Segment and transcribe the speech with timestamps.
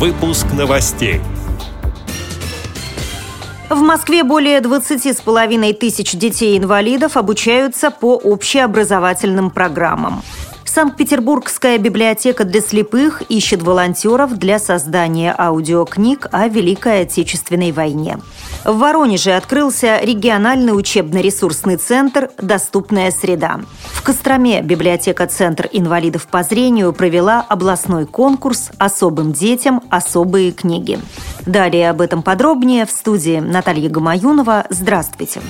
[0.00, 1.20] Выпуск новостей.
[3.68, 10.22] В Москве более 20 с половиной тысяч детей-инвалидов обучаются по общеобразовательным программам.
[10.72, 18.20] Санкт-Петербургская библиотека для слепых ищет волонтеров для создания аудиокниг о Великой Отечественной войне.
[18.64, 23.62] В Воронеже открылся региональный учебно-ресурсный центр «Доступная среда».
[23.82, 31.00] В Костроме библиотека-центр инвалидов по зрению провела областной конкурс «Особым детям особые книги».
[31.46, 34.66] Далее об этом подробнее в студии Наталья Гамаюнова.
[34.70, 35.40] Здравствуйте.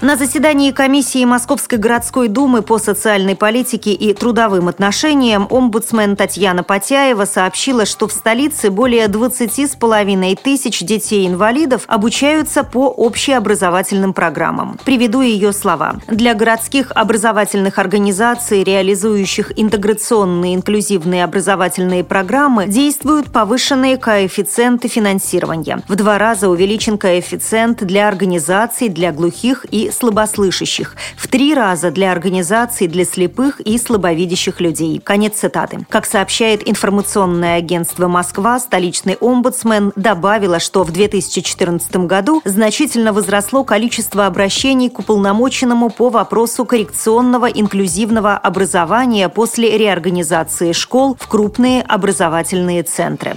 [0.00, 7.24] На заседании комиссии Московской городской думы по социальной политике и трудовым отношениям омбудсмен Татьяна Потяева
[7.24, 14.78] сообщила, что в столице более 20 с половиной тысяч детей-инвалидов обучаются по общеобразовательным программам.
[14.84, 15.96] Приведу ее слова.
[16.08, 25.80] Для городских образовательных организаций, реализующих интеграционные инклюзивные образовательные программы, действуют повышенные коэффициенты финансирования.
[25.88, 32.12] В два раза увеличен коэффициент для организаций для глухих и слабослышащих, в три раза для
[32.12, 35.00] организаций для слепых и слабовидящих людей.
[35.02, 35.86] Конец цитаты.
[35.88, 44.26] Как сообщает информационное агентство «Москва», столичный омбудсмен добавила, что в 2014 году значительно возросло количество
[44.26, 53.36] обращений к уполномоченному по вопросу коррекционного инклюзивного образования после реорганизации школ в крупные образовательные центры.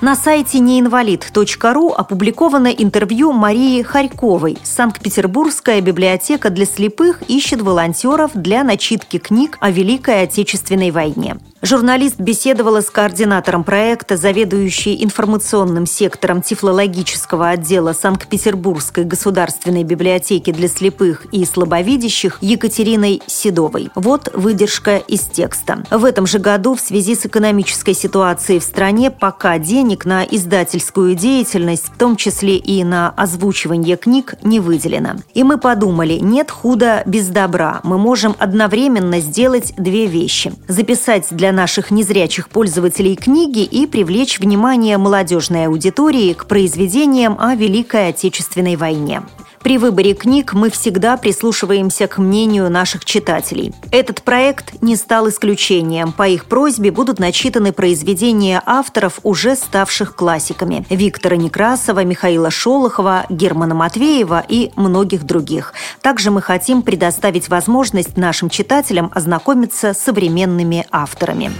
[0.00, 4.56] На сайте неинвалид.ру опубликовано интервью Марии Харьковой.
[4.62, 11.36] Санкт-Петербургская библиотека для слепых ищет волонтеров для начитки книг о Великой Отечественной войне.
[11.62, 21.26] Журналист беседовала с координатором проекта, заведующей информационным сектором тифлологического отдела Санкт-Петербургской государственной библиотеки для слепых
[21.32, 23.90] и слабовидящих Екатериной Седовой.
[23.94, 25.84] Вот выдержка из текста.
[25.90, 29.58] В этом же году в связи с экономической ситуацией в стране пока
[29.90, 35.16] денег на издательскую деятельность, в том числе и на озвучивание книг, не выделено.
[35.34, 37.80] И мы подумали, нет худа без добра.
[37.82, 40.52] Мы можем одновременно сделать две вещи.
[40.68, 48.10] Записать для наших незрячих пользователей книги и привлечь внимание молодежной аудитории к произведениям о Великой
[48.10, 49.22] Отечественной войне.
[49.62, 53.74] При выборе книг мы всегда прислушиваемся к мнению наших читателей.
[53.90, 56.12] Этот проект не стал исключением.
[56.12, 63.74] По их просьбе будут начитаны произведения авторов, уже ставших классиками– Виктора Некрасова, Михаила Шолохова, Германа
[63.74, 65.74] Матвеева и многих других.
[66.00, 71.52] Также мы хотим предоставить возможность нашим читателям ознакомиться с современными авторами.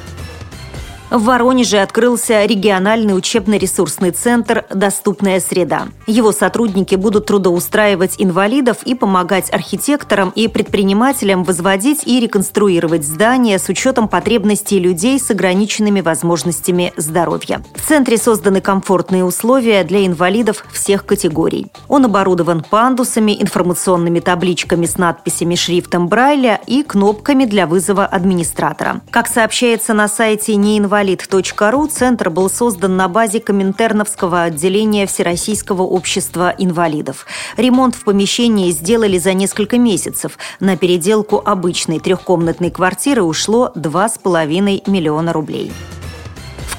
[1.11, 5.89] В Воронеже открылся региональный учебно-ресурсный центр «Доступная среда».
[6.07, 13.69] Его сотрудники будут трудоустраивать инвалидов и помогать архитекторам и предпринимателям возводить и реконструировать здания с
[13.69, 17.61] учетом потребностей людей с ограниченными возможностями здоровья.
[17.75, 21.67] В центре созданы комфортные условия для инвалидов всех категорий.
[21.89, 29.01] Он оборудован пандусами, информационными табличками с надписями шрифтом Брайля и кнопками для вызова администратора.
[29.11, 36.55] Как сообщается на сайте неинвалидов инвалид.ру центр был создан на базе Коминтерновского отделения Всероссийского общества
[36.59, 37.27] инвалидов.
[37.57, 40.37] Ремонт в помещении сделали за несколько месяцев.
[40.61, 45.73] На переделку обычной трехкомнатной квартиры ушло 2,5 миллиона рублей.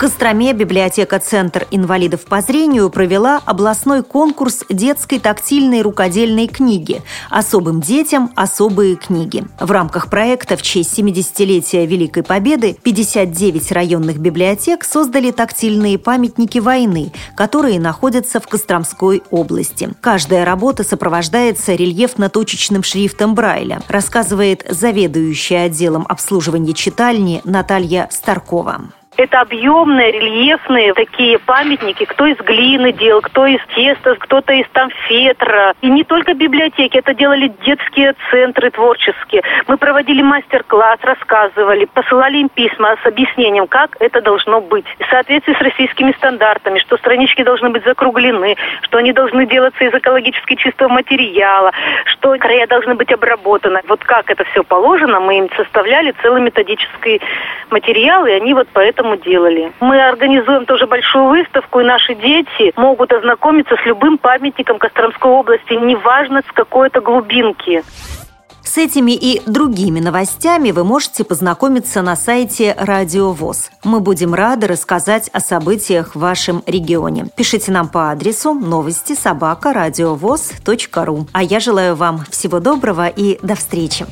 [0.02, 8.32] Костроме библиотека «Центр инвалидов по зрению» провела областной конкурс детской тактильной рукодельной книги «Особым детям
[8.36, 9.44] особые книги».
[9.60, 17.14] В рамках проекта в честь 70-летия Великой Победы 59 районных библиотек создали тактильные памятники войны,
[17.38, 19.94] которые находятся в Костромской области.
[20.02, 28.82] Каждая работа сопровождается рельефно-точечным шрифтом Брайля, рассказывает заведующая отделом обслуживания читальни Наталья Старкова.
[29.22, 32.06] Это объемные, рельефные такие памятники.
[32.06, 35.76] Кто из глины делал, кто из теста, кто-то из там фетра.
[35.82, 39.44] И не только библиотеки, это делали детские центры творческие.
[39.68, 44.86] Мы проводили мастер-класс, рассказывали, посылали им письма с объяснением, как это должно быть.
[45.00, 49.94] В соответствии с российскими стандартами, что странички должны быть закруглены, что они должны делаться из
[49.94, 51.72] экологически чистого материала,
[52.06, 53.82] что края должны быть обработаны.
[53.88, 57.22] Вот как это все положено, мы им составляли целый методический
[57.70, 59.72] материал, и они вот поэтому этому делали.
[59.80, 65.74] Мы организуем тоже большую выставку, и наши дети могут ознакомиться с любым памятником Костромской области,
[65.74, 67.84] неважно с какой-то глубинки.
[68.64, 73.70] С этими и другими новостями вы можете познакомиться на сайте Радио ВОЗ.
[73.84, 77.26] Мы будем рады рассказать о событиях в вашем регионе.
[77.36, 79.74] Пишите нам по адресу новости собака
[81.06, 81.28] ру.
[81.34, 84.06] А я желаю вам всего доброго и до встречи.